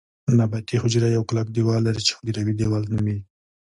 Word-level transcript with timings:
نباتي 0.37 0.75
حجره 0.83 1.07
یو 1.15 1.23
کلک 1.29 1.47
دیوال 1.55 1.81
لري 1.87 2.01
چې 2.07 2.11
حجروي 2.17 2.53
دیوال 2.59 2.83
نومیږي 2.93 3.23